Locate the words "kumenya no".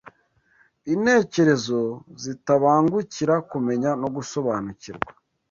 3.49-4.07